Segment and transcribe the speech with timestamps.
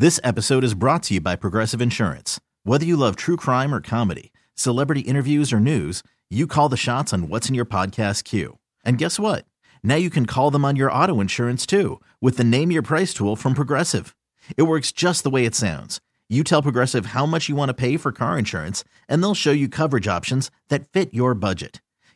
[0.00, 2.40] This episode is brought to you by Progressive Insurance.
[2.64, 7.12] Whether you love true crime or comedy, celebrity interviews or news, you call the shots
[7.12, 8.56] on what's in your podcast queue.
[8.82, 9.44] And guess what?
[9.82, 13.12] Now you can call them on your auto insurance too with the Name Your Price
[13.12, 14.16] tool from Progressive.
[14.56, 16.00] It works just the way it sounds.
[16.30, 19.52] You tell Progressive how much you want to pay for car insurance, and they'll show
[19.52, 21.82] you coverage options that fit your budget.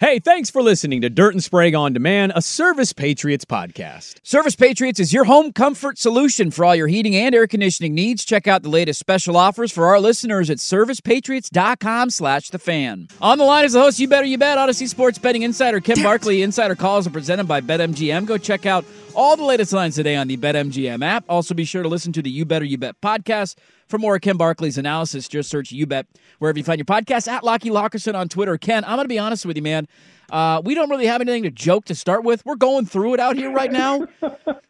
[0.00, 4.20] Hey, thanks for listening to Dirt and Sprague on Demand, a Service Patriots podcast.
[4.22, 8.24] Service Patriots is your home comfort solution for all your heating and air conditioning needs.
[8.24, 13.08] Check out the latest special offers for our listeners at servicepatriots.com slash the fan.
[13.20, 16.00] On the line is the host, You Better You Bet, Audacy Sports Betting Insider, Ken
[16.00, 16.42] Barkley.
[16.42, 18.24] Insider calls are presented by BetMGM.
[18.24, 18.84] Go check out
[19.18, 21.24] all the latest lines today on the BetMGM app.
[21.28, 23.56] Also, be sure to listen to the You Better You Bet podcast.
[23.88, 26.06] For more Ken Barkley's analysis, just search You Bet
[26.38, 28.56] wherever you find your podcast at Lockie Lockerson on Twitter.
[28.56, 29.88] Ken, I'm going to be honest with you, man.
[30.30, 32.46] Uh, we don't really have anything to joke to start with.
[32.46, 34.06] We're going through it out here right now.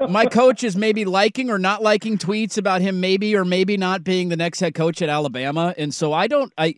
[0.09, 4.03] My coach is maybe liking or not liking tweets about him maybe or maybe not
[4.03, 5.75] being the next head coach at Alabama.
[5.77, 6.77] And so I don't I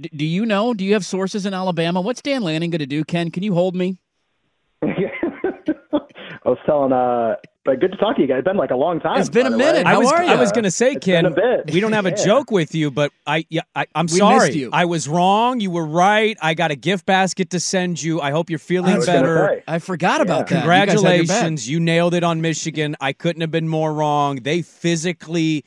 [0.00, 0.74] do you know?
[0.74, 2.00] Do you have sources in Alabama?
[2.00, 3.30] What's Dan Lanning going to do, Ken?
[3.30, 3.98] Can you hold me?
[6.44, 8.38] I was telling, uh, but good to talk to you guys.
[8.38, 9.20] It's been like a long time.
[9.20, 9.86] It's been a minute.
[9.86, 10.30] I How was are you?
[10.30, 11.70] I was going to say, It's Ken, a bit.
[11.72, 14.46] we don't have a joke with you, but I yeah, I, I'm We sorry.
[14.48, 14.70] missed you.
[14.72, 15.60] I was wrong.
[15.60, 16.36] You were right.
[16.42, 18.20] I got a gift basket to send you.
[18.20, 19.62] I hope you're feeling I better.
[19.68, 20.64] I forgot about that.
[20.64, 21.06] You guys had your back.
[21.18, 21.68] Congratulations.
[21.70, 22.96] You nailed it on Michigan.
[23.00, 24.36] I couldn't have been more wrong.
[24.42, 25.64] They physically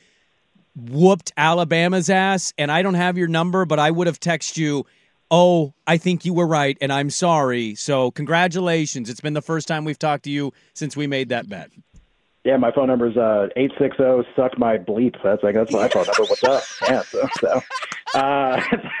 [0.74, 4.84] whooped Alabama's ass, and I don't have your number, but I would have texted you,
[5.30, 7.74] Oh, I think you were right, and I'm sorry.
[7.74, 9.10] So, congratulations.
[9.10, 11.70] It's been the first time we've talked to you since we made that bet.
[12.44, 14.22] Yeah, my phone number is uh, eight six zero.
[14.36, 15.16] Suck my bleep.
[15.24, 16.22] That's like that's my phone number.
[16.30, 16.62] What's up?
[16.88, 17.02] Yeah.
[17.02, 17.60] So, so
[18.14, 18.60] uh,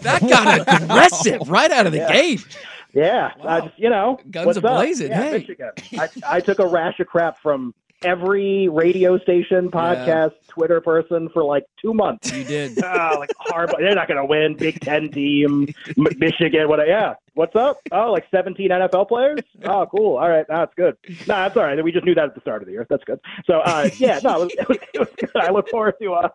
[0.00, 2.44] That got aggressive right out of the gate.
[2.92, 3.30] yeah.
[3.44, 5.56] I just, you know, Guns a-blazing, Yeah, hey.
[5.96, 7.74] I, I took a rash of crap from
[8.04, 12.32] every radio station, podcast, Twitter person for like two months.
[12.32, 12.82] You did.
[12.84, 13.76] oh, like horrible.
[13.78, 14.56] They're not going to win.
[14.56, 16.68] Big Ten team, Michigan.
[16.68, 16.86] What?
[16.86, 17.14] Yeah.
[17.34, 17.78] What's up?
[17.90, 19.40] Oh, like 17 NFL players.
[19.64, 20.18] Oh, cool.
[20.18, 20.96] All right, that's good.
[21.08, 21.82] No, that's all right.
[21.82, 22.86] We just knew that at the start of the year.
[22.90, 23.20] That's good.
[23.46, 25.30] So, uh, yeah, no, it was, it was, it was good.
[25.36, 26.12] I look forward to.
[26.12, 26.28] Uh,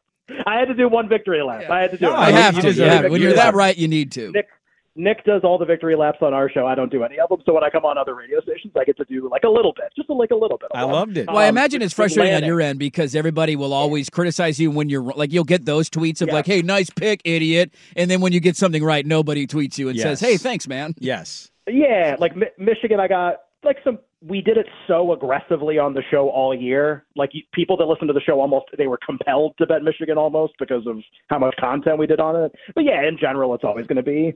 [0.46, 1.70] I had to do one victory lap.
[1.70, 2.18] I had to do No, it.
[2.18, 2.62] I you have to.
[2.62, 3.08] deserve Yeah.
[3.10, 4.32] When You you're that right, you need to.
[4.32, 4.48] Nick
[4.98, 6.66] Nick does all the victory laps on our show.
[6.66, 7.40] I don't do any of them.
[7.46, 9.74] So when I come on other radio stations, I get to do like a little
[9.76, 10.70] bit, just like a little bit.
[10.74, 11.28] I loved it.
[11.28, 14.60] Well, I Um, imagine it's with frustrating on your end because everybody will always criticize
[14.60, 16.34] you when you're like you'll get those tweets of Yeah.
[16.34, 19.88] like, "Hey, nice pick, idiot," and then when you get something right, nobody tweets you
[19.90, 21.52] and says, "Hey, thanks, man." Yes.
[21.70, 24.00] Yeah, like Mi- Michigan, I got like some.
[24.28, 27.06] We did it so aggressively on the show all year.
[27.16, 30.54] Like people that listen to the show, almost they were compelled to bet Michigan almost
[30.58, 30.98] because of
[31.30, 32.52] how much content we did on it.
[32.74, 34.34] But yeah, in general, it's always going to be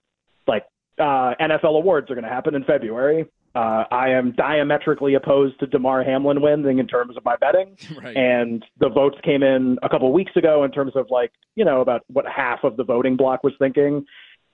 [0.47, 0.65] like
[0.99, 3.25] uh, NFL awards are going to happen in February.
[3.53, 7.75] Uh, I am diametrically opposed to Damar Hamlin winning in terms of my betting.
[8.01, 8.15] Right.
[8.15, 11.81] And the votes came in a couple weeks ago in terms of like, you know,
[11.81, 14.05] about what half of the voting block was thinking.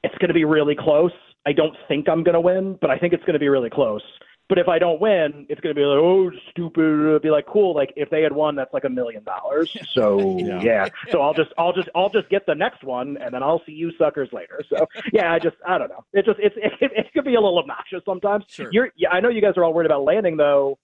[0.03, 1.11] It's going to be really close.
[1.45, 3.69] I don't think I'm going to win, but I think it's going to be really
[3.69, 4.01] close.
[4.49, 6.81] But if I don't win, it's going to be like, oh, stupid.
[6.81, 7.75] It'll be like, cool.
[7.75, 9.75] Like if they had won, that's like a million dollars.
[9.93, 10.61] So Yeah.
[10.61, 10.87] yeah.
[11.11, 13.73] So I'll just, I'll just, I'll just get the next one, and then I'll see
[13.73, 14.63] you suckers later.
[14.69, 16.05] So yeah, I just, I don't know.
[16.13, 18.45] It just, it's, it, it could be a little obnoxious sometimes.
[18.47, 18.69] Sure.
[18.71, 20.77] You're, yeah, I know you guys are all worried about Lanning though.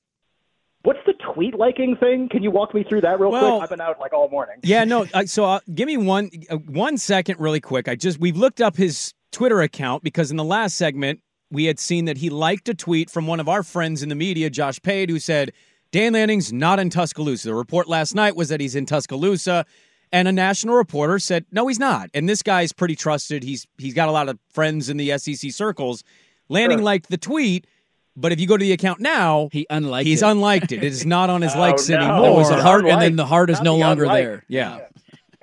[0.81, 2.27] What's the tweet liking thing?
[2.27, 3.63] Can you walk me through that real Well- quick?
[3.63, 4.57] I've been out like all morning.
[4.63, 5.05] Yeah, no.
[5.13, 7.87] Uh, so uh, give me one uh, one second, really quick.
[7.87, 11.21] I just we've looked up his Twitter account because in the last segment
[11.53, 14.15] we had seen that he liked a tweet from one of our friends in the
[14.15, 15.51] media, Josh Pate, who said
[15.91, 17.47] Dan Lanning's not in Tuscaloosa.
[17.49, 19.65] The report last night was that he's in Tuscaloosa,
[20.11, 22.09] and a national reporter said no, he's not.
[22.13, 23.43] And this guy's pretty trusted.
[23.43, 26.03] He's he's got a lot of friends in the SEC circles.
[26.49, 26.83] Lanning Sure.
[26.85, 27.67] liked the tweet,
[28.15, 30.25] but if you go to the account now, He unliked he's it.
[30.27, 30.77] unliked it.
[30.83, 31.97] It is not on his oh, likes no.
[31.97, 32.27] anymore.
[32.27, 34.25] It was a heart, and then the heart is Not no the longer unliked.
[34.27, 34.43] there.
[34.47, 34.79] yeah.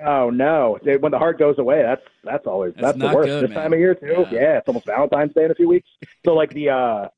[0.05, 0.79] Oh no!
[1.01, 3.27] When the heart goes away, that's that's always That's that's, the worst.
[3.29, 3.59] good, this man.
[3.65, 4.27] time of year too.
[4.31, 4.41] Yeah.
[4.41, 4.59] Yeah.
[4.59, 5.89] it's almost Valentine's Day in a few weeks.
[6.25, 7.09] So like the uh,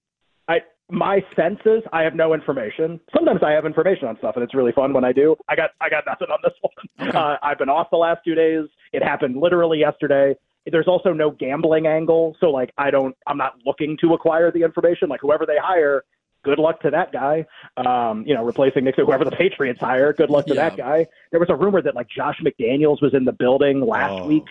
[0.49, 0.61] I
[0.91, 3.01] my senses, I have no information.
[3.15, 5.37] Sometimes I have information on stuff, and it's really fun when I do.
[5.49, 7.17] I got I got nothing on this one.
[7.17, 8.65] Uh, I've been off the last two days.
[8.93, 10.35] It happened literally yesterday.
[10.71, 13.17] There's also no gambling angle, so like I don't.
[13.27, 15.09] I'm not looking to acquire the information.
[15.09, 16.05] Like whoever they hire,
[16.45, 17.47] good luck to that guy.
[17.77, 20.69] Um, you know, replacing Nick, whoever the Patriots hire, good luck to Yeah.
[20.69, 21.07] that guy.
[21.33, 24.27] There was a rumor that like Josh McDaniels was in the building last Oh.
[24.29, 24.45] week,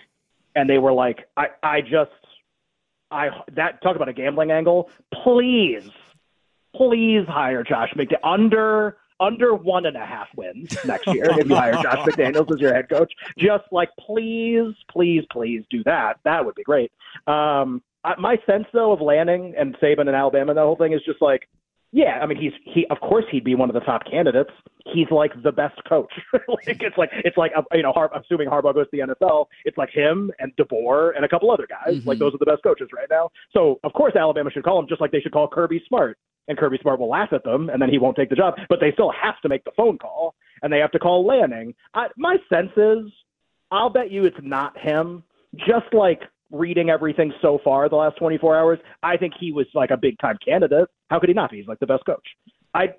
[0.56, 2.12] and they were like, I, I just,
[3.10, 4.90] I that talk about a gambling angle.
[5.24, 5.90] Please,
[6.76, 11.56] please hire Josh McDaniels under under one and a half wins next year if you
[11.56, 13.14] hire Josh McDaniels as your head coach.
[13.38, 16.20] Just like please, please, please do that.
[16.24, 16.92] That would be great.
[17.28, 21.02] Um, I, my sense though of Lanning and Saban and Alabama, the whole thing is
[21.06, 21.48] just like
[21.92, 24.52] yeah, I mean he's he of course he'd be one of the top candidates.
[24.94, 26.12] He's like the best coach.
[26.34, 29.48] like it's like it's like uh, you know, Har- assuming Harbaugh goes to the NFL,
[29.66, 31.98] it's like him and DeBoer and a couple other guys.
[31.98, 32.08] Mm-hmm.
[32.08, 33.30] Like those are the best coaches right now.
[33.54, 36.18] So of course Alabama should call him just like they should call Kirby Smart.
[36.48, 38.56] And Kirby Smart will laugh at them, and then he won't take the job.
[38.68, 40.34] But they still have to make the phone call,
[40.64, 41.76] and they have to call Lanning.
[41.94, 43.12] I, my sense is,
[43.70, 45.24] I'll bet you it's not him.
[45.56, 46.22] Just like
[46.52, 50.20] reading everything so far the last 24 hours, I think he was like a big
[50.20, 50.88] time candidate.
[51.10, 51.58] How could he not be?
[51.58, 52.28] He's like the best coach.
[52.74, 52.90] I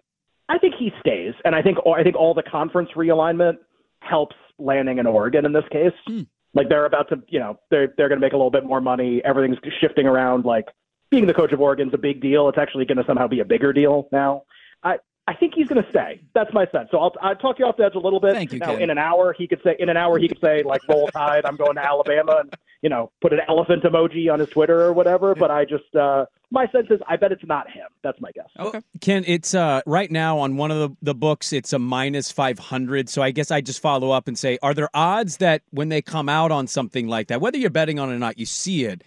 [0.49, 3.59] I think he stays, and I think I think all the conference realignment
[4.01, 5.93] helps Lanning in Oregon in this case.
[6.07, 6.23] Hmm.
[6.55, 8.81] Like they're about to, you know, they're they're going to make a little bit more
[8.81, 9.23] money.
[9.25, 10.45] Everything's shifting around.
[10.45, 10.67] Like
[11.11, 12.49] being the coach of Oregon's a big deal.
[12.49, 14.43] It's actually going to somehow be a bigger deal now.
[14.83, 14.97] I
[15.29, 16.21] I think he's going to stay.
[16.35, 16.89] That's my sense.
[16.91, 18.35] So I'll I'll talk you off the edge a little bit.
[18.35, 18.83] Thank you, now, Ken.
[18.83, 21.45] in an hour, he could say in an hour he could say like roll tide.
[21.45, 24.93] I'm going to Alabama and you know put an elephant emoji on his Twitter or
[24.93, 25.37] whatever.
[25.37, 27.87] But I just uh, my sense is I bet it's not him.
[28.03, 28.49] That's my guess.
[28.59, 28.81] Okay.
[29.01, 33.09] Ken, it's uh, right now on one of the, the books, it's a minus 500.
[33.09, 36.03] So I guess I just follow up and say, are there odds that when they
[36.03, 38.85] come out on something like that, whether you're betting on it or not, you see
[38.85, 39.03] it,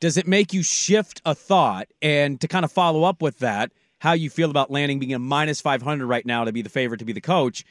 [0.00, 1.88] does it make you shift a thought?
[2.02, 5.18] And to kind of follow up with that, how you feel about Lanning being a
[5.20, 7.64] minus 500 right now to be the favorite to be the coach.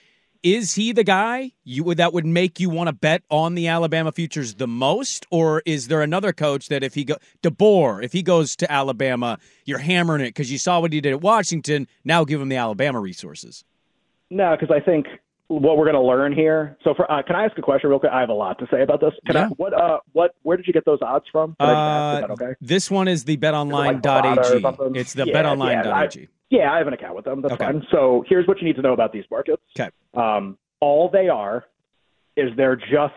[0.43, 3.67] Is he the guy you would that would make you want to bet on the
[3.67, 8.13] Alabama futures the most, or is there another coach that if he go DeBoer, if
[8.13, 11.85] he goes to Alabama, you're hammering it because you saw what he did at Washington.
[12.05, 13.65] Now give him the Alabama resources.
[14.29, 15.07] No, because I think
[15.59, 16.77] what we're going to learn here.
[16.83, 18.11] So, for uh, can I ask a question real quick?
[18.13, 19.13] I have a lot to say about this.
[19.25, 19.39] Can I?
[19.41, 19.47] Yeah.
[19.57, 19.73] What?
[19.73, 20.35] Uh, what?
[20.43, 21.55] Where did you get those odds from?
[21.59, 22.29] Can I just ask?
[22.29, 22.53] Uh, okay?
[22.61, 23.41] This one is the like
[24.01, 24.61] betonline.ag.
[24.61, 24.95] something?
[24.95, 26.29] It's the Yeah, betonline.ag.
[26.49, 27.41] yeah, Yeah, I have an account with them.
[27.41, 27.65] That's Okay.
[27.65, 27.85] fine.
[27.91, 29.61] So here's what you need to know about these markets.
[29.79, 29.89] Okay.
[30.13, 31.65] Um, all they are
[32.37, 33.13] is they're just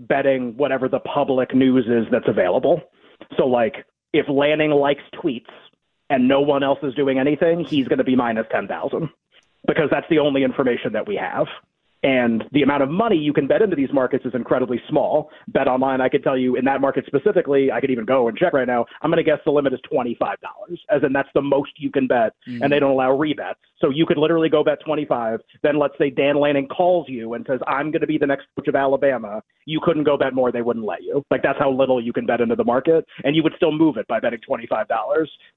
[0.00, 2.80] betting whatever the public news is that's available.
[3.36, 5.46] So like if Lanning likes tweets
[6.08, 9.08] and no one else is doing anything, he's going to be minus 10,000
[9.70, 11.46] because that's the only information that we have.
[12.02, 15.30] And the amount of money you can bet into these markets is incredibly small.
[15.48, 18.36] Bet online, I could tell you in that market specifically, I could even go and
[18.36, 18.86] check right now.
[19.02, 20.16] I'm going to guess the limit is $25,
[20.90, 22.70] as in that's the most you can bet, and mm.
[22.70, 23.60] they don't allow rebets.
[23.80, 25.40] So you could literally go bet 25.
[25.62, 28.46] Then let's say Dan Lanning calls you and says, I'm going to be the next
[28.56, 29.42] coach of Alabama.
[29.66, 30.50] You couldn't go bet more.
[30.50, 31.22] They wouldn't let you.
[31.30, 33.98] Like that's how little you can bet into the market, and you would still move
[33.98, 34.86] it by betting $25.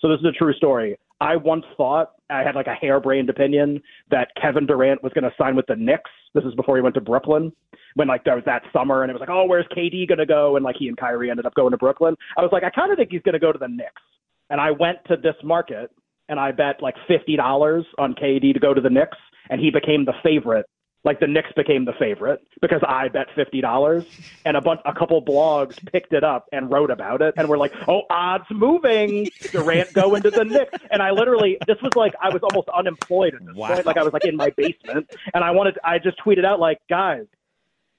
[0.02, 0.98] So this is a true story.
[1.22, 5.32] I once thought I had like a harebrained opinion that Kevin Durant was going to
[5.38, 6.10] sign with the Knicks.
[6.34, 7.52] This is before he went to Brooklyn.
[7.96, 10.26] When like there was that summer and it was like, oh, where's KD going to
[10.26, 10.56] go?
[10.56, 12.16] And like he and Kyrie ended up going to Brooklyn.
[12.38, 14.02] I was like, I kind of think he's going to go to the Knicks.
[14.50, 15.92] And I went to this market
[16.30, 19.18] and I bet like fifty dollars on KD to go to the Knicks,
[19.50, 20.66] and he became the favorite.
[21.06, 24.06] Like the Knicks became the favorite because I bet fifty dollars,
[24.46, 27.58] and a bunch, a couple blogs picked it up and wrote about it, and were
[27.58, 32.14] like, "Oh, odds moving, Durant going to the Knicks." And I literally, this was like
[32.22, 33.74] I was almost unemployed at this Wow.
[33.74, 36.62] point, like I was like in my basement, and I wanted, I just tweeted out
[36.62, 37.26] like, "Guys,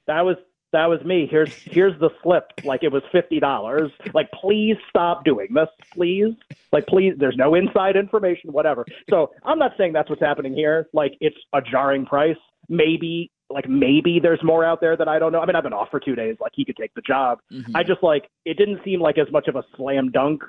[0.07, 0.37] that was
[0.73, 1.29] that was me.
[1.31, 2.45] Here's here's the slip.
[2.65, 3.93] Like it was fifty dollars.
[4.15, 6.35] Like please stop doing this, please.
[6.73, 7.13] Like please.
[7.19, 8.85] There's no inside information, whatever.
[9.11, 10.89] So I'm not saying that's what's happening here.
[10.95, 12.37] Like it's a jarring price.
[12.69, 15.41] Maybe like maybe there's more out there that I don't know.
[15.41, 16.37] I mean I've been off for two days.
[16.41, 17.39] Like he could take the job.
[17.53, 17.77] Mm-hmm.
[17.77, 20.43] I just like it didn't seem like as much of a slam dunk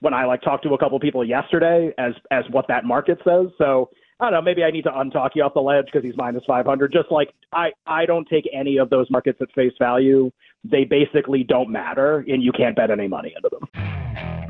[0.00, 3.46] when I like talked to a couple people yesterday as as what that market says.
[3.58, 4.42] So I don't know.
[4.42, 6.92] Maybe I need to untalk you off the ledge because he's minus 500.
[6.92, 10.30] Just like I, I don't take any of those markets at face value.
[10.64, 14.47] They basically don't matter, and you can't bet any money into them.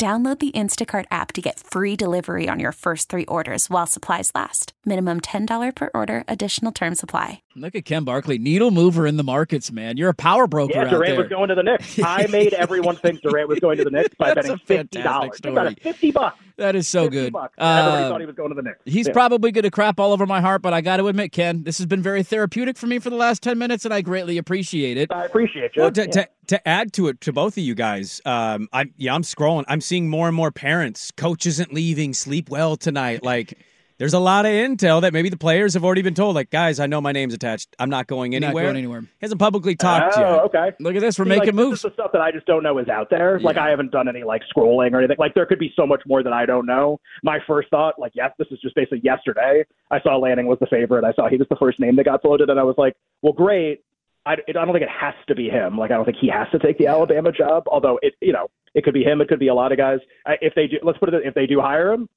[0.00, 4.32] Download the Instacart app to get free delivery on your first three orders while supplies
[4.34, 4.72] last.
[4.86, 7.42] Minimum $10 per order, additional term supply.
[7.54, 9.98] Look at Ken Barkley, needle mover in the markets, man.
[9.98, 11.98] You're a power broker Yeah, out Durant was going to the Knicks.
[12.02, 15.02] I made everyone think Durant was going to the Knicks by That's betting a fifty
[15.02, 15.74] fantastic dollars.
[15.74, 15.76] story.
[15.82, 16.38] Fifty bucks.
[16.56, 17.34] that is so good.
[17.34, 17.52] Bucks.
[17.58, 18.78] Everybody Uh, thought he was going to the Knicks.
[18.86, 19.12] He's Yeah.
[19.12, 21.76] probably going to crap all over my heart, but I got to admit, Ken, this
[21.76, 24.96] has been very therapeutic for me for the last 10 minutes, and I greatly appreciate
[24.96, 25.12] it.
[25.12, 25.82] I appreciate you.
[25.82, 26.06] Well, to, Yeah.
[26.12, 29.64] to, to add to it, to both of you guys, um, I'm yeah, I'm scrolling.
[29.68, 31.12] I'm seeing more and more parents.
[31.12, 32.12] Coach isn't leaving.
[32.12, 33.22] Sleep well tonight.
[33.22, 33.56] Like,
[33.98, 36.34] there's a lot of intel that maybe the players have already been told.
[36.34, 37.76] Like, guys, I know my name's attached.
[37.78, 38.64] I'm not going Not anywhere.
[38.64, 39.04] going anywhere.
[39.20, 40.40] Hasn't publicly talked oh, yet.
[40.46, 40.72] okay.
[40.80, 41.20] Look at this.
[41.20, 41.82] We're See, making like, moves.
[41.82, 43.38] This is the stuff that I just don't know is out there.
[43.38, 45.18] Like I haven't done any like scrolling or anything.
[45.20, 46.98] Like there could be so much more that I don't know.
[47.22, 49.62] My first thought, like yes, this is just basically yesterday.
[49.92, 51.04] I saw Lanning was the favorite.
[51.04, 53.34] I saw he was the first name that got floated, and I was like, well,
[53.34, 53.84] great.
[54.30, 55.76] I, I don't think it has to be him.
[55.78, 57.64] Like I don't think he has to take the Alabama job.
[57.66, 59.20] Although it, you know, it could be him.
[59.20, 59.98] It could be a lot of guys.
[60.26, 61.22] I, if they do, let's put it.
[61.24, 62.08] If they do hire him,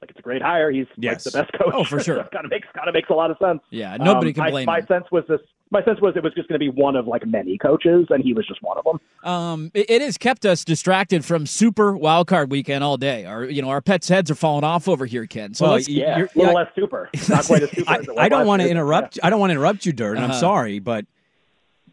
[0.00, 0.70] like it's a great hire.
[0.70, 1.24] He's Yes.
[1.24, 1.72] like the best coach.
[1.74, 2.24] Oh, for sure.
[2.32, 3.60] kind of makes kind of makes a lot of sense.
[3.70, 4.86] Yeah, nobody Um, can my- blame my him.
[4.86, 5.40] sense was this.
[5.72, 8.22] My sense was it was just going to be one of like many coaches, and
[8.22, 9.00] he was just one of them.
[9.28, 13.24] Um, it, it has kept us distracted from Super Wild Card Weekend all day.
[13.24, 15.54] Our, you know, our pets' heads are falling off over here, Ken.
[15.54, 16.58] So Well, Yeah, You're- a little yeah.
[16.60, 17.10] less super.
[17.28, 17.90] Not quite as super.
[17.90, 19.18] I, as I don't want to interrupt.
[19.24, 20.14] I don't want to interrupt you, Dirt.
[20.16, 20.38] And I'm Uh-huh.
[20.40, 21.04] sorry, but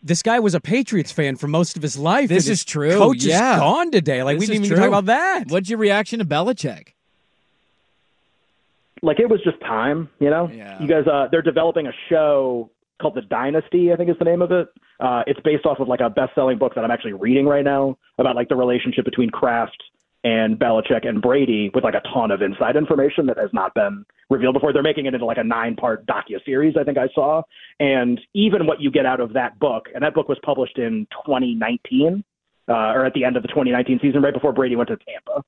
[0.04, 2.30] this guy was a Patriots fan for most of his life.
[2.30, 3.54] This his is true, Coach yeah.
[3.54, 4.22] is gone today.
[4.24, 5.46] Like This we didn't is even talk about that.
[5.50, 6.90] what's your reaction to Belichick?
[9.02, 10.50] Like it was just time, you know.
[10.54, 10.82] Yeah.
[10.82, 12.70] You guys, uh, they're developing a show
[13.02, 13.92] called The Dynasty.
[13.92, 14.68] I think is the name of it.
[15.00, 17.98] Uh, it's based off of like a best-selling book that I'm actually reading right now
[18.18, 19.76] about like the relationship between Kraft
[20.24, 24.06] and Belichick and Brady, with like a ton of inside information that has not been
[24.30, 24.72] revealed before.
[24.72, 26.76] They're making it into like a nine-part docu series.
[26.80, 27.42] I think I saw,
[27.80, 31.08] and even what you get out of that book, and that book was published in
[31.26, 32.24] 2019.
[32.66, 35.44] Uh, or at the end of the 2019 season, right before Brady went to Tampa.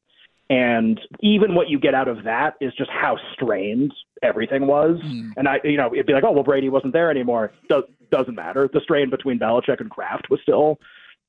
[0.49, 4.99] And even what you get out of that is just how strained everything was.
[5.37, 7.53] And I, you know, it'd be like, oh, well, Brady wasn't there anymore.
[7.69, 8.69] Does, doesn't matter.
[8.71, 10.77] The strain between Belichick and Kraft was still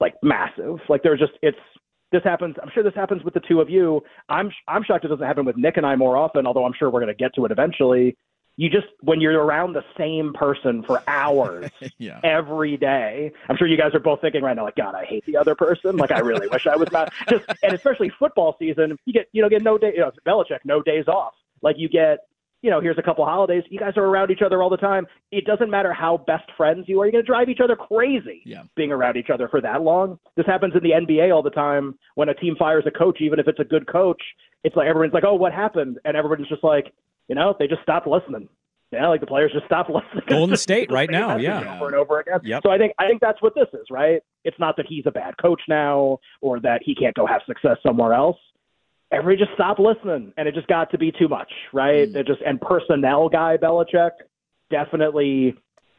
[0.00, 0.81] like massive.
[0.88, 1.57] Like there's just, it's,
[2.13, 2.55] this happens.
[2.63, 4.03] I'm sure this happens with the two of you.
[4.29, 6.89] I'm, I'm shocked it doesn't happen with Nick and I more often, although I'm sure
[6.91, 8.17] we're going to get to it eventually.
[8.59, 12.21] You just, when you're around the same person for hours Yeah.
[12.25, 13.31] every day.
[13.51, 15.55] I'm sure you guys are both thinking right now, like, God, I hate the other
[15.55, 15.97] person.
[15.99, 17.13] Like, I really wish I was not.
[17.29, 19.93] Just and especially football season, you get you know get no day.
[19.95, 21.35] You know, Belichick, no days off.
[21.61, 22.21] Like you get.
[22.67, 23.63] You know, here's a couple holidays.
[23.71, 25.07] You guys are around each other all the time.
[25.31, 27.05] It doesn't matter how best friends you are.
[27.05, 28.65] You're going to drive each other crazy Yeah.
[28.75, 30.19] being around each other for that long.
[30.37, 31.97] This happens in the NBA all the time.
[32.17, 34.21] When a team fires a coach, even if it's a good coach,
[34.65, 36.93] it's like everyone's like, "Oh, what happened?" And everybody's just like,
[37.29, 38.49] you know, they just stopped listening.
[38.91, 40.25] Yeah, like the players just stopped listening.
[40.27, 41.77] Golden State right now, yeah.
[41.77, 42.41] over and over again.
[42.43, 42.65] Yep.
[42.65, 44.21] So I think I think that's what this is, right?
[44.45, 47.77] It's not that he's a bad coach now or that he can't go have success
[47.87, 48.39] somewhere else.
[49.13, 52.09] Everybody just stopped listening, and it just got to be too much, right?
[52.09, 52.17] Hmm.
[52.17, 54.11] It just and personnel guy Belichick
[54.71, 55.55] definitely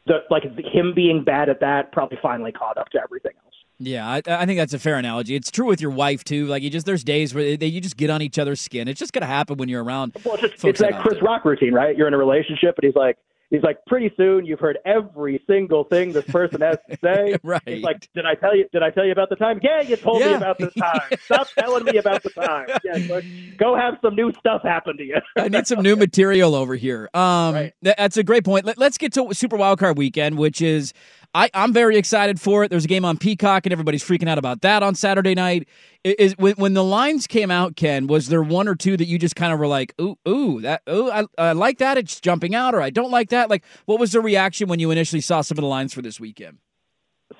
[0.06, 3.54] the like him being bad at that probably finally caught up to everything else.
[3.80, 5.36] Yeah, I, I think that's a fair analogy.
[5.36, 6.46] It's true with your wife too.
[6.46, 8.88] Like you just there's days where they, you just get on each other's skin.
[8.88, 10.16] It's just gonna happen when you're around.
[10.24, 11.22] Well, it's, just, it's that Chris there.
[11.22, 11.96] Rock routine, right?
[11.96, 13.16] You're in a relationship, and he's like,
[13.50, 17.36] he's like, pretty soon you've heard every single thing this person has to say.
[17.42, 17.62] Right.
[17.66, 18.66] He's like, did I tell you?
[18.72, 19.60] Did I tell you about the time?
[19.62, 21.10] Yeah, you told me about the time.
[21.24, 22.66] Stop telling me about the time.
[22.84, 23.20] Yeah,
[23.58, 25.16] go have some new stuff happen to you.
[25.36, 27.08] I need some new material over here.
[27.14, 27.72] Um, Right.
[27.82, 28.64] that's a great point.
[28.64, 30.92] Let, us get to Super Wildcard Weekend, which is
[31.34, 32.70] I, I'm very excited for it.
[32.70, 35.68] There's a game on Peacock, and everybody's freaking out about that on Saturday night.
[36.04, 39.18] Is when, when the lines came out, Ken, was there one or two that you
[39.18, 41.98] just kind of were like, ooh, ooh, that, ooh, I, I like that.
[41.98, 43.50] It's jumping out, or I don't like that.
[43.50, 46.18] Like, what was the reaction when you initially saw some of the lines for this
[46.18, 46.58] weekend?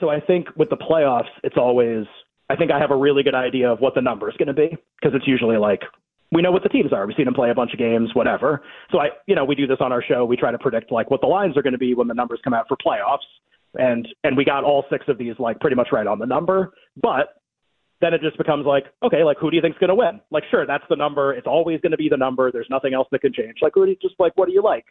[0.00, 2.06] so I think with the playoffs, it's always.
[2.50, 4.54] I think I have a really good idea of what the number is going to
[4.54, 4.68] be
[5.00, 5.82] because it's usually like
[6.32, 7.06] we know what the teams are.
[7.06, 8.62] We've seen them play a bunch of games, whatever.
[8.90, 10.24] So I, you know, we do this on our show.
[10.24, 12.40] We try to predict like what the lines are going to be when the numbers
[12.42, 13.26] come out for playoffs,
[13.78, 16.72] and and we got all six of these like pretty much right on the number.
[17.00, 17.28] But
[18.00, 20.20] then it just becomes like, okay, like who do you think's going to win?
[20.30, 21.32] Like, sure, that's the number.
[21.32, 22.52] It's always going to be the number.
[22.52, 23.56] There's nothing else that can change.
[23.62, 24.32] Like, who do you just like?
[24.36, 24.84] What do you like?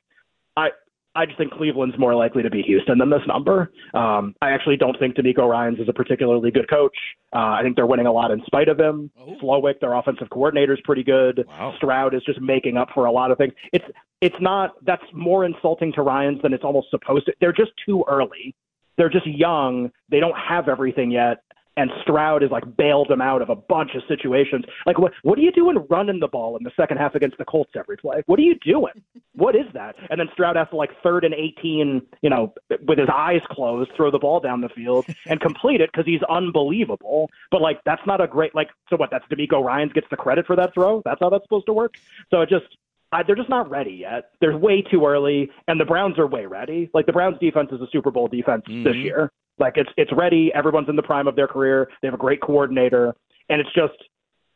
[0.56, 0.70] I
[1.18, 3.72] I just think Cleveland's more likely to be Houston than this number.
[3.96, 6.96] Um, I actually don't think DeMeco Ryans is a particularly good coach.
[7.34, 9.10] Uh, I think they're winning a lot in spite of him.
[9.20, 9.36] Oh.
[9.42, 11.44] Slowik, their offensive coordinator, is pretty good.
[11.48, 11.74] Wow.
[11.78, 13.54] Stroud is just making up for a lot of things.
[13.74, 13.86] It's
[14.22, 17.34] it's not that's more insulting to Ryans than it's almost supposed to.
[17.42, 18.54] They're just too early.
[18.98, 19.92] They're just young.
[20.10, 21.44] They don't have everything yet,
[21.78, 24.66] and Stroud has like bailed them out of a bunch of situations.
[24.86, 27.46] Like what what are you doing running the ball in the second half against the
[27.46, 28.24] Colts every play?
[28.26, 28.94] What are you doing?
[29.38, 29.96] What is that?
[30.10, 32.56] And then Stroud has to like third and eighteen, you know,
[32.88, 36.24] with his eyes closed, throw the ball down the field and complete it because he's
[36.28, 37.30] unbelievable.
[37.52, 39.12] But like that's not a great like so what?
[39.12, 41.04] That's DeMeco Ryans gets the credit for that throw.
[41.06, 41.98] That's how that's supposed to work.
[42.32, 42.66] So it just
[43.12, 44.32] I, they're just not ready yet.
[44.42, 46.90] They're way too early, and the Browns are way ready.
[46.94, 48.84] Like the Browns defense is a Super Bowl defense mm-hmm.
[48.84, 49.32] this year.
[49.60, 50.52] Like it's it's ready.
[50.54, 51.90] Everyone's in the prime of their career.
[52.02, 53.16] They have a great coordinator,
[53.50, 53.98] and it's just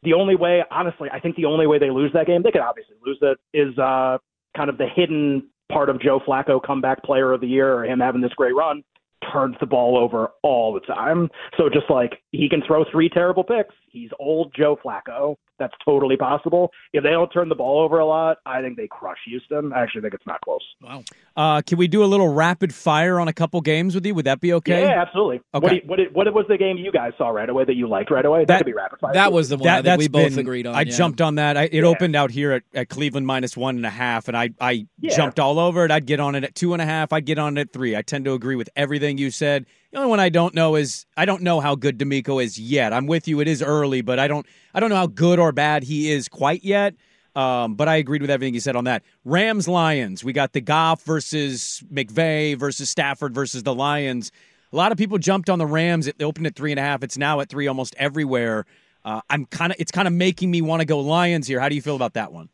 [0.03, 0.63] the only way.
[0.69, 3.37] Honestly, I think the only way they lose that game, they could obviously lose it,
[3.53, 4.17] is uh,
[4.55, 7.99] kind of the hidden part of Joe Flacco comeback player of the year or him
[7.99, 8.83] having this great run
[9.31, 11.29] turns the ball over all the time.
[11.57, 15.35] So just like he can throw three terrible picks, he's old Joe Flacco.
[15.59, 16.71] That's totally possible.
[16.91, 19.71] If they don't turn the ball over a lot, I think they crush Houston.
[19.71, 20.61] I actually think it's not close.
[20.81, 21.03] Wow.
[21.35, 24.15] Uh, can we do a little rapid fire on a couple games with you?
[24.15, 24.81] Would that be okay?
[24.81, 25.41] Yeah, absolutely.
[25.53, 25.83] Okay.
[25.85, 28.25] What, what, what was the game you guys saw right away that you liked right
[28.25, 28.39] away?
[28.39, 29.13] That, that could be rapid fire.
[29.13, 30.73] That was the one that, that we both agreed on.
[30.73, 30.97] I yeah.
[30.97, 31.57] jumped on that.
[31.57, 31.83] I, it yeah.
[31.83, 35.15] opened out here at, at, Cleveland minus one and a half, and I, I yeah.
[35.15, 35.91] jumped all over it.
[35.91, 37.13] I'd get on it at two and a half.
[37.13, 37.95] I'd get on it at three.
[37.95, 39.67] I tend to agree with everything you said.
[39.91, 42.93] The only one I don't know is I don't know how good DeMeco is yet.
[42.93, 43.41] I'm with you.
[43.41, 46.29] It is early, but I don't I don't know how good or bad he is
[46.29, 46.95] quite yet.
[47.35, 49.03] Um, but I agreed with everything you said on that.
[49.23, 50.23] Rams Lions.
[50.23, 54.31] We got the Goff versus McVay versus Stafford versus the Lions.
[54.73, 56.07] A lot of people jumped on the Rams.
[56.07, 57.03] It opened at three and a half.
[57.03, 58.65] It's now at three almost everywhere.
[59.03, 61.59] Uh, I'm kind of it's kind of making me want to go Lions here.
[61.59, 62.49] How do you feel about that one?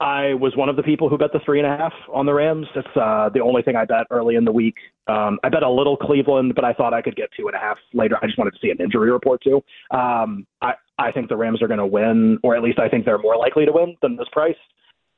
[0.00, 2.34] I was one of the people who bet the three and a half on the
[2.34, 2.66] Rams.
[2.74, 4.74] It's uh, the only thing I bet early in the week.
[5.06, 7.60] Um, I bet a little Cleveland, but I thought I could get two and a
[7.60, 8.16] half later.
[8.20, 9.62] I just wanted to see an injury report too.
[9.90, 13.04] Um, I I think the Rams are going to win, or at least I think
[13.04, 14.56] they're more likely to win than this price.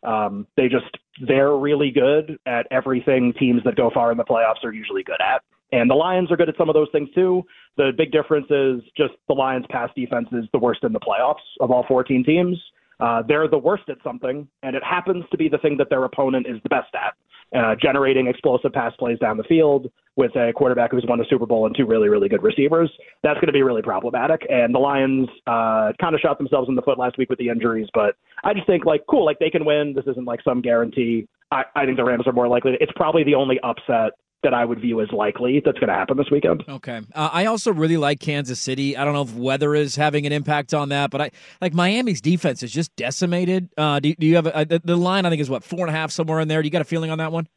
[0.02, 4.62] Um, they just they're really good at everything teams that go far in the playoffs
[4.62, 5.42] are usually good at.
[5.72, 7.42] And the Lions are good at some of those things too.
[7.76, 11.42] The big difference is just the Lions' pass defense is the worst in the playoffs
[11.60, 12.56] of all 14 teams.
[13.00, 16.04] Uh, they're the worst at something, and it happens to be the thing that their
[16.04, 17.14] opponent is the best at.
[17.56, 21.46] Uh, generating explosive pass plays down the field with a quarterback who's won a Super
[21.46, 22.90] Bowl and two really, really good receivers.
[23.22, 24.44] That's going to be really problematic.
[24.48, 27.48] And the Lions uh, kind of shot themselves in the foot last week with the
[27.48, 29.92] injuries, but I just think like cool, like they can win.
[29.94, 31.28] This isn't like some guarantee.
[31.52, 32.72] I, I think the Rams are more likely.
[32.72, 35.94] To, it's probably the only upset that I would view as likely that's going to
[35.94, 36.64] happen this weekend.
[36.68, 37.00] Okay.
[37.14, 38.96] Uh, I also really like Kansas City.
[38.96, 42.20] I don't know if weather is having an impact on that, but I like Miami's
[42.20, 43.68] defense is just decimated.
[43.76, 45.26] Uh, do, do you have a, the, the line?
[45.26, 46.62] I think is what four and a half somewhere in there.
[46.62, 47.48] Do you got a feeling on that one?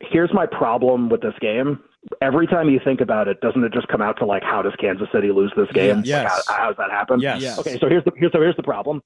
[0.00, 1.78] Here's my problem with this game.
[2.22, 4.74] Every time you think about it, doesn't it just come out to like how does
[4.80, 6.02] Kansas City lose this game?
[6.04, 6.24] Yes.
[6.24, 7.20] Like, how, how, does that happen?
[7.20, 7.42] Yes.
[7.42, 7.58] yes.
[7.58, 9.02] Okay, so here's the here's so here's the problem.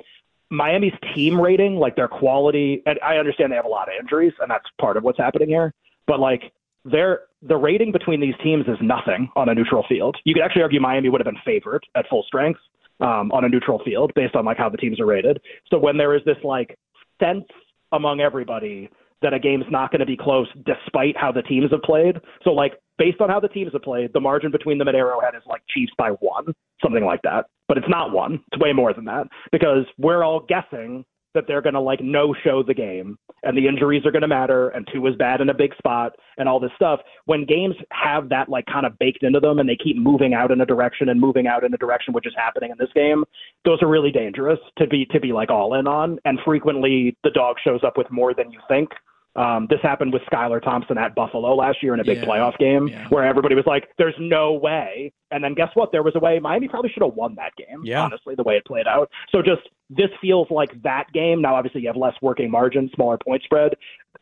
[0.50, 4.32] Miami's team rating, like their quality, and I understand they have a lot of injuries,
[4.40, 5.72] and that's part of what's happening here.
[6.06, 6.52] But like
[6.84, 10.16] there the rating between these teams is nothing on a neutral field.
[10.24, 12.60] You could actually argue Miami would have been favored at full strength
[13.00, 15.40] um, on a neutral field based on like how the teams are rated.
[15.70, 16.78] So when there is this like
[17.20, 17.44] sense
[17.92, 18.88] among everybody
[19.22, 22.16] that a game's not going to be close despite how the teams have played.
[22.42, 25.34] So like based on how the teams have played, the margin between them at Arrowhead
[25.34, 26.46] is like Chiefs by one,
[26.82, 27.46] something like that.
[27.66, 28.40] But it's not one.
[28.52, 32.34] It's way more than that because we're all guessing that they're going to like no
[32.44, 35.48] show the game and the injuries are going to matter and Tua is bad in
[35.48, 39.22] a big spot and all this stuff when games have that like kind of baked
[39.22, 41.76] into them and they keep moving out in a direction and moving out in a
[41.76, 43.24] direction which is happening in this game
[43.64, 47.30] those are really dangerous to be to be like all in on and frequently the
[47.30, 48.90] dog shows up with more than you think
[49.36, 52.56] um, this happened with Skylar Thompson at Buffalo last year in a big yeah, playoff
[52.58, 53.08] game yeah.
[53.08, 55.12] where everybody was like, there's no way.
[55.30, 55.90] And then guess what?
[55.90, 56.38] There was a way.
[56.38, 58.02] Miami probably should have won that game, yeah.
[58.02, 59.10] honestly, the way it played out.
[59.30, 61.42] So just this feels like that game.
[61.42, 63.74] Now, obviously, you have less working margin, smaller point spread.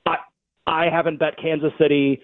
[0.07, 0.17] I,
[0.67, 2.23] I haven't bet Kansas City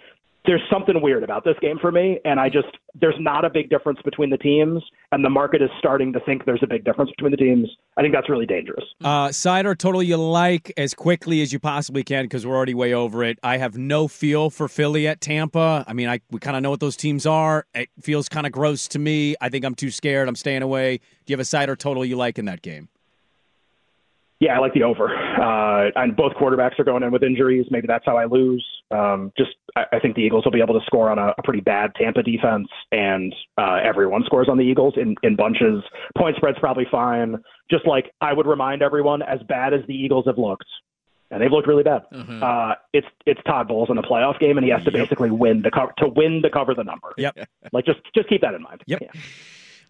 [0.49, 3.69] there's something weird about this game for me, and I just there's not a big
[3.69, 4.83] difference between the teams,
[5.13, 7.69] and the market is starting to think there's a big difference between the teams.
[7.99, 8.83] I think that's really dangerous.
[9.05, 12.73] Uh, side or total you like as quickly as you possibly can because we're already
[12.73, 13.39] way over it.
[13.43, 15.85] I have no feel for Philly at Tampa.
[15.87, 17.67] I mean, I we kind of know what those teams are.
[17.75, 19.37] It feels kind of gross to me.
[19.43, 20.29] I think I'm too scared.
[20.29, 20.97] I'm staying away.
[20.97, 22.89] Do you have a side or total you like in that game?
[24.40, 25.09] Yeah, I like the over.
[25.09, 27.66] Uh, and both quarterbacks are going in with injuries.
[27.70, 28.64] Maybe that's how I lose.
[28.92, 31.42] Um, just, I, I think the Eagles will be able to score on a, a
[31.42, 35.83] pretty bad Tampa defense, and uh, everyone scores on the Eagles in, in bunches.
[36.16, 37.37] Point spread's probably fine.
[37.68, 40.68] Just like I would remind everyone, as bad as the Eagles have looked,
[41.33, 42.03] and they've looked really bad.
[42.14, 42.42] Mm-hmm.
[42.42, 45.62] Uh, it's it's Todd Bowles in a playoff game, and he has to basically win
[45.62, 47.12] the cover to win to cover the number.
[47.18, 47.48] Yep.
[47.72, 48.83] Like just just keep that in mind.
[48.87, 49.03] Yep.
[49.03, 49.20] Yeah.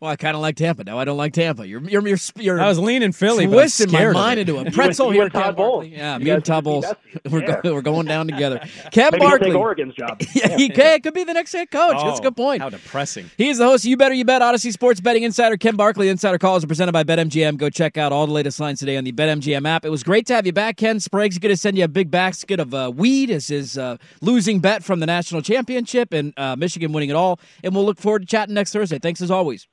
[0.01, 0.85] Well, I kind of like Tampa.
[0.85, 1.67] Now I don't like Tampa.
[1.67, 4.71] You're you're you're, you're I was leaning Philly, but I'm twisting my mind into a
[4.71, 5.23] pretzel You here.
[5.25, 5.87] and Todd Bowles.
[5.89, 6.87] Yeah, You me and guys Todd Bowles.
[7.29, 7.61] We're Yeah.
[7.63, 8.61] go, we're going down together.
[8.93, 9.49] Ken Maybe Barkley.
[9.51, 10.21] take Oregon's job.
[10.35, 11.01] Yeah, he can.
[11.01, 11.97] Could be the next head coach.
[11.97, 12.63] That's a Oh, good point.
[12.63, 13.29] How depressing.
[13.37, 15.57] He is the host of You Better You Bet Audacy Sports Betting Insider.
[15.57, 17.57] Ken Barkley, Insider Calls are presented by BetMGM.
[17.57, 19.85] Go check out all the latest lines today on the BetMGM app.
[19.85, 21.01] It was great to have you back, Ken.
[21.01, 24.61] Sprague's going to send you a big basket of uh, weed as his uh, losing
[24.61, 27.41] bet from the national championship and uh, Michigan winning it all.
[27.65, 29.01] And we'll look forward to chatting next Thursday.
[29.01, 29.67] Thanks as always.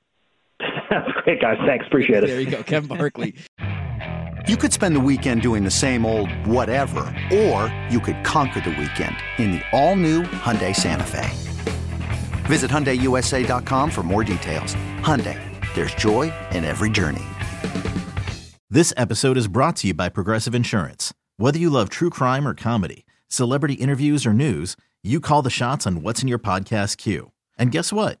[0.90, 1.58] That's great, guys.
[1.66, 1.86] Thanks.
[1.86, 2.28] Appreciate it.
[2.28, 3.34] There you go, Ken Barkley.
[4.48, 7.00] You could spend the weekend doing the same old whatever,
[7.34, 11.28] or you could conquer the weekend in the all-new Hyundai Santa Fe.
[12.44, 14.76] Visit HyundaiUSA.com for more details.
[15.00, 15.36] Hyundai,
[15.74, 17.24] there's joy in every journey.
[18.70, 21.12] This episode is brought to you by Progressive Insurance.
[21.38, 25.88] Whether you love true crime or comedy, celebrity interviews or news, you call the shots
[25.88, 27.32] on what's in your podcast queue.
[27.58, 28.20] And guess what?